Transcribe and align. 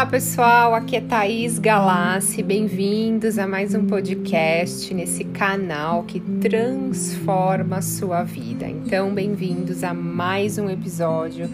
Olá 0.00 0.06
pessoal, 0.06 0.74
aqui 0.74 0.96
é 0.96 1.00
Thaís 1.02 1.58
Galassi, 1.58 2.42
bem-vindos 2.42 3.38
a 3.38 3.46
mais 3.46 3.74
um 3.74 3.86
podcast 3.86 4.94
nesse 4.94 5.24
canal 5.24 6.04
que 6.04 6.18
transforma 6.18 7.76
a 7.76 7.82
sua 7.82 8.22
vida. 8.22 8.66
Então, 8.66 9.12
bem-vindos 9.12 9.84
a 9.84 9.92
mais 9.92 10.56
um 10.56 10.70
episódio 10.70 11.50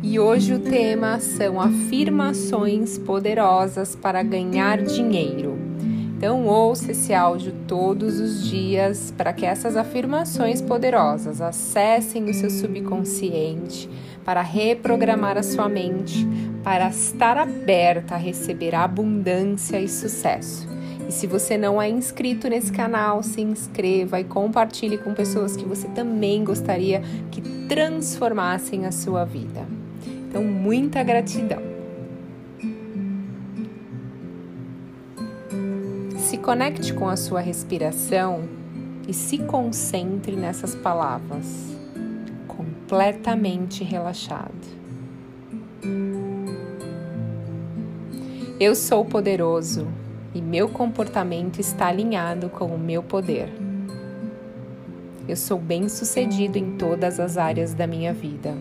e 0.00 0.16
hoje 0.20 0.54
o 0.54 0.60
tema 0.60 1.18
são 1.18 1.60
afirmações 1.60 2.98
poderosas 2.98 3.96
para 3.96 4.22
ganhar 4.22 4.80
dinheiro. 4.80 5.67
Então, 6.18 6.46
ouça 6.46 6.90
esse 6.90 7.14
áudio 7.14 7.54
todos 7.68 8.18
os 8.18 8.42
dias 8.42 9.14
para 9.16 9.32
que 9.32 9.46
essas 9.46 9.76
afirmações 9.76 10.60
poderosas 10.60 11.40
acessem 11.40 12.24
o 12.24 12.34
seu 12.34 12.50
subconsciente 12.50 13.88
para 14.24 14.42
reprogramar 14.42 15.38
a 15.38 15.44
sua 15.44 15.68
mente, 15.68 16.26
para 16.64 16.88
estar 16.88 17.38
aberta 17.38 18.16
a 18.16 18.18
receber 18.18 18.74
abundância 18.74 19.80
e 19.80 19.88
sucesso. 19.88 20.66
E 21.08 21.12
se 21.12 21.28
você 21.28 21.56
não 21.56 21.80
é 21.80 21.88
inscrito 21.88 22.48
nesse 22.48 22.72
canal, 22.72 23.22
se 23.22 23.40
inscreva 23.40 24.18
e 24.18 24.24
compartilhe 24.24 24.98
com 24.98 25.14
pessoas 25.14 25.56
que 25.56 25.64
você 25.64 25.86
também 25.86 26.42
gostaria 26.42 27.00
que 27.30 27.40
transformassem 27.68 28.86
a 28.86 28.90
sua 28.90 29.24
vida. 29.24 29.64
Então, 30.28 30.42
muita 30.42 31.00
gratidão. 31.04 31.67
Se 36.28 36.36
conecte 36.36 36.92
com 36.92 37.08
a 37.08 37.16
sua 37.16 37.40
respiração 37.40 38.46
e 39.08 39.14
se 39.14 39.38
concentre 39.38 40.36
nessas 40.36 40.74
palavras 40.74 41.74
completamente 42.46 43.82
relaxado. 43.82 44.52
Eu 48.60 48.74
sou 48.74 49.06
poderoso 49.06 49.88
e 50.34 50.42
meu 50.42 50.68
comportamento 50.68 51.60
está 51.60 51.86
alinhado 51.86 52.50
com 52.50 52.66
o 52.66 52.78
meu 52.78 53.02
poder. 53.02 53.48
Eu 55.26 55.34
sou 55.34 55.58
bem-sucedido 55.58 56.58
em 56.58 56.76
todas 56.76 57.18
as 57.18 57.38
áreas 57.38 57.72
da 57.72 57.86
minha 57.86 58.12
vida. 58.12 58.54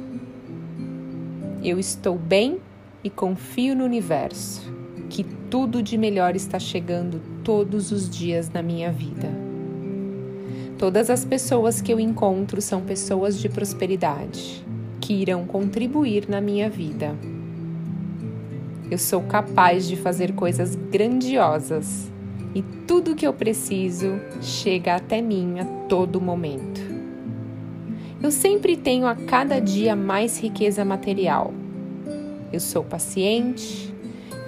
Eu 1.61 1.77
estou 1.77 2.17
bem 2.17 2.61
e 3.03 3.09
confio 3.09 3.75
no 3.75 3.83
universo, 3.83 4.73
que 5.09 5.25
tudo 5.49 5.83
de 5.83 5.97
melhor 5.97 6.33
está 6.33 6.59
chegando 6.59 7.35
todos 7.47 7.93
os 7.93 8.09
dias 8.09 8.49
na 8.49 8.61
minha 8.61 8.91
vida. 8.91 9.29
Todas 10.77 11.09
as 11.09 11.23
pessoas 11.23 11.79
que 11.79 11.93
eu 11.93 11.97
encontro 11.97 12.61
são 12.61 12.81
pessoas 12.81 13.39
de 13.39 13.47
prosperidade, 13.47 14.65
que 14.99 15.13
irão 15.13 15.45
contribuir 15.45 16.27
na 16.27 16.41
minha 16.41 16.69
vida. 16.69 17.15
Eu 18.91 18.97
sou 18.97 19.21
capaz 19.21 19.87
de 19.87 19.95
fazer 19.95 20.33
coisas 20.33 20.75
grandiosas 20.75 22.11
e 22.53 22.61
tudo 22.85 23.15
que 23.15 23.25
eu 23.25 23.31
preciso 23.31 24.19
chega 24.41 24.95
até 24.95 25.21
mim 25.21 25.61
a 25.61 25.65
todo 25.87 26.19
momento. 26.19 26.81
Eu 28.21 28.29
sempre 28.29 28.75
tenho 28.75 29.07
a 29.07 29.15
cada 29.15 29.61
dia 29.61 29.95
mais 29.95 30.37
riqueza 30.37 30.83
material. 30.83 31.53
Eu 32.51 32.59
sou 32.59 32.83
paciente, 32.83 33.95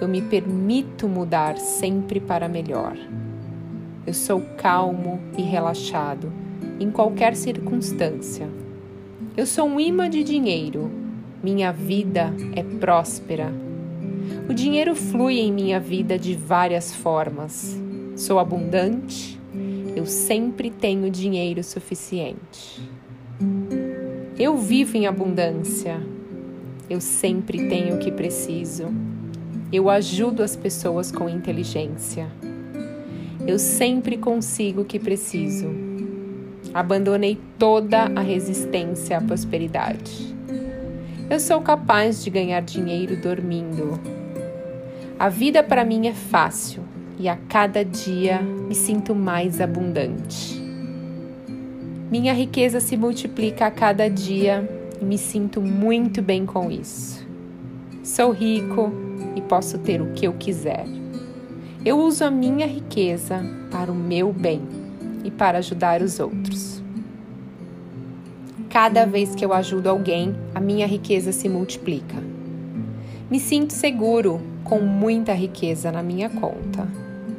eu 0.00 0.08
me 0.08 0.22
permito 0.22 1.06
mudar 1.06 1.58
sempre 1.58 2.18
para 2.18 2.48
melhor. 2.48 2.96
Eu 4.06 4.14
sou 4.14 4.40
calmo 4.56 5.20
e 5.36 5.42
relaxado 5.42 6.32
em 6.80 6.90
qualquer 6.90 7.36
circunstância. 7.36 8.48
Eu 9.36 9.46
sou 9.46 9.66
um 9.68 9.78
imã 9.78 10.08
de 10.08 10.24
dinheiro. 10.24 10.90
Minha 11.42 11.70
vida 11.70 12.32
é 12.56 12.62
próspera. 12.62 13.52
O 14.48 14.54
dinheiro 14.54 14.94
flui 14.94 15.38
em 15.38 15.52
minha 15.52 15.78
vida 15.78 16.18
de 16.18 16.34
várias 16.34 16.94
formas. 16.94 17.78
Sou 18.16 18.38
abundante. 18.38 19.38
Eu 19.94 20.06
sempre 20.06 20.70
tenho 20.70 21.10
dinheiro 21.10 21.62
suficiente. 21.62 22.80
Eu 24.38 24.56
vivo 24.56 24.96
em 24.96 25.06
abundância. 25.06 26.00
Eu 26.88 27.00
sempre 27.00 27.68
tenho 27.68 27.96
o 27.96 27.98
que 27.98 28.10
preciso. 28.10 28.88
Eu 29.72 29.88
ajudo 29.88 30.42
as 30.42 30.56
pessoas 30.56 31.12
com 31.12 31.28
inteligência. 31.28 32.26
Eu 33.46 33.56
sempre 33.56 34.16
consigo 34.16 34.80
o 34.80 34.84
que 34.84 34.98
preciso. 34.98 35.70
Abandonei 36.74 37.38
toda 37.56 38.10
a 38.16 38.20
resistência 38.20 39.16
à 39.16 39.20
prosperidade. 39.20 40.34
Eu 41.30 41.38
sou 41.38 41.60
capaz 41.60 42.24
de 42.24 42.30
ganhar 42.30 42.60
dinheiro 42.62 43.16
dormindo. 43.22 44.00
A 45.16 45.28
vida 45.28 45.62
para 45.62 45.84
mim 45.84 46.08
é 46.08 46.14
fácil 46.14 46.82
e 47.16 47.28
a 47.28 47.36
cada 47.36 47.84
dia 47.84 48.40
me 48.42 48.74
sinto 48.74 49.14
mais 49.14 49.60
abundante. 49.60 50.60
Minha 52.10 52.32
riqueza 52.32 52.80
se 52.80 52.96
multiplica 52.96 53.66
a 53.66 53.70
cada 53.70 54.10
dia 54.10 54.68
e 55.00 55.04
me 55.04 55.16
sinto 55.16 55.62
muito 55.62 56.20
bem 56.20 56.44
com 56.44 56.68
isso. 56.72 57.24
Sou 58.02 58.32
rico 58.32 59.09
e 59.34 59.40
posso 59.40 59.78
ter 59.78 60.00
o 60.00 60.12
que 60.12 60.26
eu 60.26 60.32
quiser. 60.34 60.84
Eu 61.84 61.98
uso 61.98 62.24
a 62.24 62.30
minha 62.30 62.66
riqueza 62.66 63.42
para 63.70 63.90
o 63.90 63.94
meu 63.94 64.32
bem 64.32 64.62
e 65.24 65.30
para 65.30 65.58
ajudar 65.58 66.02
os 66.02 66.20
outros. 66.20 66.82
Cada 68.68 69.04
vez 69.04 69.34
que 69.34 69.44
eu 69.44 69.52
ajudo 69.52 69.88
alguém, 69.88 70.36
a 70.54 70.60
minha 70.60 70.86
riqueza 70.86 71.32
se 71.32 71.48
multiplica. 71.48 72.16
Me 73.30 73.40
sinto 73.40 73.72
seguro 73.72 74.40
com 74.62 74.80
muita 74.80 75.32
riqueza 75.32 75.90
na 75.90 76.02
minha 76.02 76.28
conta. 76.28 76.86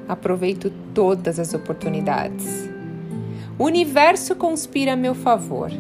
Aproveito 0.08 0.72
todas 0.94 1.40
as 1.40 1.54
oportunidades. 1.54 2.70
O 3.58 3.66
universo 3.66 4.36
conspira 4.36 4.94
a 4.94 4.98
meu 4.98 5.14
favor 5.14 5.72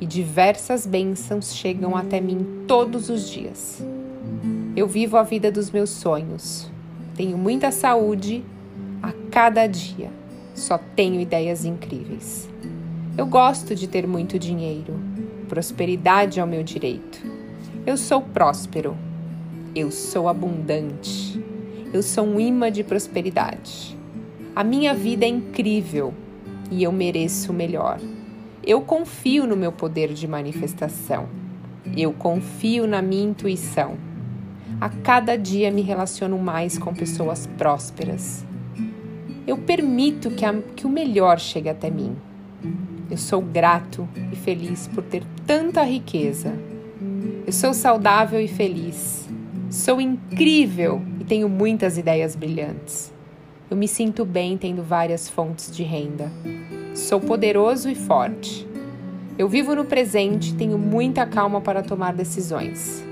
e 0.00 0.06
diversas 0.06 0.86
bênçãos 0.86 1.54
chegam 1.54 1.94
até 1.94 2.20
mim 2.20 2.64
todos 2.66 3.10
os 3.10 3.28
dias. 3.28 3.84
Eu 4.80 4.86
vivo 4.86 5.18
a 5.18 5.22
vida 5.22 5.52
dos 5.52 5.70
meus 5.70 5.90
sonhos 5.90 6.70
tenho 7.14 7.36
muita 7.36 7.70
saúde 7.70 8.42
a 9.02 9.12
cada 9.30 9.66
dia. 9.66 10.10
Só 10.54 10.78
tenho 10.96 11.20
ideias 11.20 11.66
incríveis. 11.66 12.48
Eu 13.14 13.26
gosto 13.26 13.74
de 13.74 13.86
ter 13.86 14.06
muito 14.06 14.38
dinheiro. 14.38 14.98
Prosperidade 15.50 16.40
é 16.40 16.44
o 16.44 16.46
meu 16.46 16.62
direito. 16.62 17.20
Eu 17.84 17.98
sou 17.98 18.22
próspero. 18.22 18.96
Eu 19.74 19.90
sou 19.90 20.30
abundante. 20.30 21.38
Eu 21.92 22.02
sou 22.02 22.24
um 22.24 22.40
imã 22.40 22.72
de 22.72 22.82
prosperidade. 22.82 23.94
A 24.56 24.64
minha 24.64 24.94
vida 24.94 25.26
é 25.26 25.28
incrível 25.28 26.14
e 26.70 26.84
eu 26.84 26.90
mereço 26.90 27.52
o 27.52 27.54
melhor. 27.54 28.00
Eu 28.66 28.80
confio 28.80 29.46
no 29.46 29.58
meu 29.58 29.72
poder 29.72 30.14
de 30.14 30.26
manifestação. 30.26 31.28
Eu 31.94 32.14
confio 32.14 32.86
na 32.86 33.02
minha 33.02 33.28
intuição. 33.28 34.08
A 34.78 34.88
cada 34.88 35.36
dia 35.36 35.70
me 35.70 35.80
relaciono 35.80 36.38
mais 36.38 36.76
com 36.76 36.92
pessoas 36.92 37.46
prósperas. 37.58 38.44
Eu 39.46 39.56
permito 39.56 40.30
que, 40.30 40.44
a, 40.44 40.52
que 40.76 40.86
o 40.86 40.90
melhor 40.90 41.40
chegue 41.40 41.68
até 41.68 41.90
mim. 41.90 42.14
Eu 43.10 43.16
sou 43.16 43.40
grato 43.40 44.06
e 44.30 44.36
feliz 44.36 44.86
por 44.86 45.02
ter 45.02 45.24
tanta 45.46 45.82
riqueza. 45.82 46.52
Eu 47.46 47.52
sou 47.52 47.72
saudável 47.72 48.40
e 48.40 48.46
feliz. 48.46 49.28
Sou 49.70 50.00
incrível 50.00 51.02
e 51.18 51.24
tenho 51.24 51.48
muitas 51.48 51.96
ideias 51.96 52.36
brilhantes. 52.36 53.12
Eu 53.70 53.76
me 53.76 53.88
sinto 53.88 54.24
bem 54.24 54.58
tendo 54.58 54.82
várias 54.82 55.28
fontes 55.28 55.74
de 55.74 55.82
renda. 55.82 56.30
Sou 56.94 57.20
poderoso 57.20 57.88
e 57.88 57.94
forte. 57.94 58.66
Eu 59.38 59.48
vivo 59.48 59.74
no 59.74 59.84
presente 59.84 60.50
e 60.50 60.54
tenho 60.54 60.76
muita 60.76 61.24
calma 61.24 61.60
para 61.60 61.82
tomar 61.82 62.12
decisões. 62.12 63.09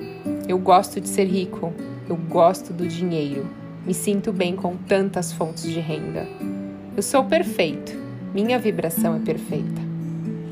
Eu 0.48 0.58
gosto 0.58 1.00
de 1.00 1.08
ser 1.08 1.24
rico, 1.24 1.72
eu 2.08 2.16
gosto 2.16 2.72
do 2.72 2.86
dinheiro, 2.86 3.46
me 3.86 3.92
sinto 3.92 4.32
bem 4.32 4.56
com 4.56 4.76
tantas 4.76 5.32
fontes 5.32 5.64
de 5.64 5.80
renda. 5.80 6.26
Eu 6.96 7.02
sou 7.02 7.24
perfeito, 7.24 7.94
minha 8.34 8.58
vibração 8.58 9.16
é 9.16 9.18
perfeita. 9.18 9.80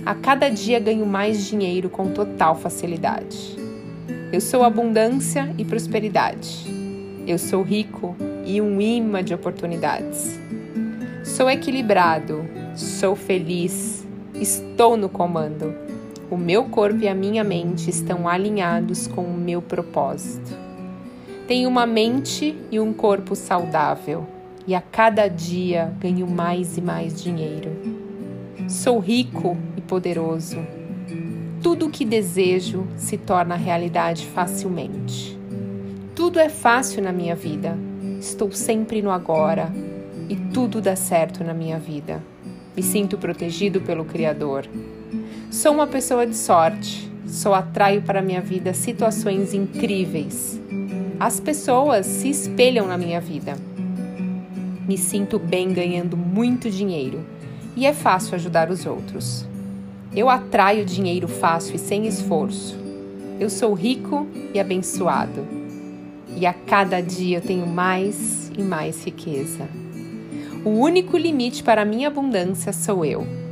A 0.05 0.14
cada 0.14 0.49
dia 0.49 0.78
ganho 0.78 1.05
mais 1.06 1.46
dinheiro 1.46 1.88
com 1.90 2.11
total 2.12 2.55
facilidade. 2.55 3.56
Eu 4.32 4.40
sou 4.40 4.62
abundância 4.62 5.52
e 5.58 5.64
prosperidade. 5.64 6.67
Eu 7.26 7.38
sou 7.38 7.62
rico 7.62 8.14
e 8.44 8.61
um 8.61 8.81
imã 8.81 9.25
de 9.25 9.34
oportunidades. 9.34 10.38
Sou 11.25 11.50
equilibrado, 11.50 12.44
sou 12.76 13.17
feliz, 13.17 14.06
estou 14.34 14.96
no 14.96 15.08
comando 15.08 15.85
o 16.31 16.37
meu 16.37 16.64
corpo 16.64 17.02
e 17.02 17.08
a 17.08 17.14
minha 17.14 17.44
mente 17.44 17.88
estão 17.88 18.28
alinhados 18.28 19.06
com 19.06 19.23
o 19.23 19.37
meu 19.37 19.62
propósito. 19.62 20.56
Tenho 21.46 21.69
uma 21.69 21.87
mente 21.87 22.58
e 22.70 22.81
um 22.81 22.93
corpo 22.93 23.37
saudável 23.37 24.26
e 24.67 24.75
a 24.75 24.81
cada 24.81 25.28
dia 25.28 25.94
ganho 26.00 26.26
mais 26.26 26.76
e 26.76 26.81
mais 26.81 27.23
dinheiro. 27.23 27.70
Sou 28.69 28.99
rico 28.99 29.56
e 29.76 29.81
poderoso. 29.81 30.58
tudo 31.62 31.87
o 31.87 31.90
que 31.90 32.05
desejo 32.05 32.87
se 32.96 33.17
torna 33.17 33.56
realidade 33.56 34.26
facilmente. 34.26 35.38
Tudo 36.14 36.38
é 36.38 36.49
fácil 36.49 37.02
na 37.02 37.12
minha 37.12 37.34
vida. 37.34 37.76
Estou 38.20 38.50
sempre 38.52 39.02
no 39.02 39.11
agora 39.11 39.72
e 40.29 40.37
tudo 40.37 40.81
dá 40.81 40.96
certo 40.96 41.44
na 41.44 41.55
minha 41.55 41.79
vida. 41.79 42.22
Me 42.76 42.82
sinto 42.82 43.17
protegido 43.19 43.81
pelo 43.81 44.05
Criador. 44.05 44.69
Sou 45.50 45.72
uma 45.72 45.87
pessoa 45.87 46.26
de 46.26 46.37
sorte. 46.37 47.10
Só 47.26 47.54
atraio 47.54 48.02
para 48.02 48.20
minha 48.20 48.40
vida 48.40 48.75
situações 48.75 49.54
incríveis. 49.54 50.60
As 51.19 51.40
pessoas 51.40 52.04
se 52.06 52.28
espelham 52.28 52.87
na 52.87 52.98
minha 52.98 53.20
vida. 53.20 53.56
Me 54.87 54.98
sinto 54.98 55.38
bem 55.38 55.72
ganhando 55.72 56.16
muito 56.16 56.70
dinheiro 56.70 57.25
e 57.76 57.87
é 57.87 57.93
fácil 57.93 58.34
ajudar 58.34 58.70
os 58.70 58.87
outros. 58.87 59.46
Eu 60.14 60.28
atraio 60.28 60.84
dinheiro 60.84 61.28
fácil 61.28 61.76
e 61.76 61.78
sem 61.78 62.06
esforço. 62.06 62.76
Eu 63.38 63.48
sou 63.48 63.72
rico 63.72 64.26
e 64.52 64.58
abençoado. 64.58 65.46
E 66.37 66.44
a 66.44 66.52
cada 66.52 67.00
dia 67.00 67.38
eu 67.38 67.43
tenho 67.43 67.66
mais 67.66 68.50
e 68.56 68.62
mais 68.62 69.04
riqueza. 69.04 69.69
O 70.64 70.70
único 70.70 71.16
limite 71.16 71.62
para 71.62 71.82
a 71.82 71.84
minha 71.84 72.08
abundância 72.08 72.72
sou 72.72 73.04
eu. 73.04 73.45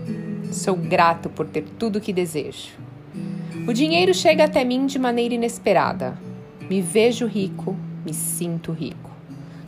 Sou 0.55 0.77
grato 0.77 1.29
por 1.29 1.49
ter 1.49 1.65
tudo 1.81 1.97
o 1.97 2.01
que 2.01 2.12
desejo. 2.12 2.69
O 3.67 3.73
dinheiro 3.73 4.15
chega 4.15 4.45
até 4.45 4.65
mim 4.65 4.87
de 4.87 5.01
maneira 5.01 5.35
inesperada. 5.35 6.17
Me 6.71 6.81
vejo 6.81 7.27
rico, 7.27 7.77
me 8.06 8.15
sinto 8.15 8.71
rico. 8.71 9.11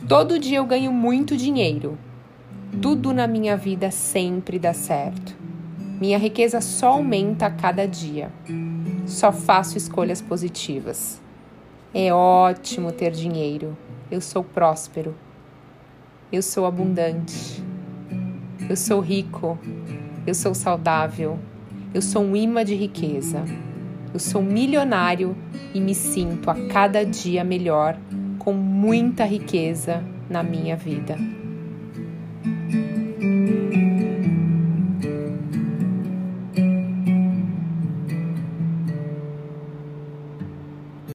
Todo 0.07 0.39
dia 0.39 0.59
eu 0.59 0.65
ganho 0.65 0.93
muito 0.93 1.35
dinheiro. 1.35 1.97
Tudo 2.81 3.13
na 3.13 3.27
minha 3.27 3.57
vida 3.57 3.91
sempre 3.91 4.57
dá 4.57 4.71
certo. 4.73 5.35
Minha 5.99 6.17
riqueza 6.17 6.61
só 6.61 6.93
aumenta 6.93 7.47
a 7.47 7.51
cada 7.51 7.85
dia. 7.85 8.31
Só 9.05 9.33
faço 9.33 9.77
escolhas 9.77 10.21
positivas. 10.21 11.21
É 11.93 12.13
ótimo 12.13 12.93
ter 12.93 13.11
dinheiro. 13.11 13.77
Eu 14.09 14.21
sou 14.21 14.41
próspero. 14.41 15.13
Eu 16.31 16.41
sou 16.41 16.65
abundante. 16.65 17.61
Eu 18.69 18.77
sou 18.77 19.01
rico. 19.01 19.59
Eu 20.27 20.35
sou 20.35 20.53
saudável. 20.53 21.39
Eu 21.93 22.01
sou 22.01 22.21
um 22.21 22.35
imã 22.35 22.65
de 22.65 22.75
riqueza. 22.75 23.45
Eu 24.13 24.19
sou 24.19 24.41
milionário 24.41 25.37
e 25.73 25.79
me 25.79 25.95
sinto 25.95 26.51
a 26.51 26.67
cada 26.67 27.05
dia 27.05 27.45
melhor, 27.45 27.97
com 28.37 28.51
muita 28.51 29.23
riqueza 29.23 30.03
na 30.29 30.43
minha 30.43 30.75
vida. 30.75 31.17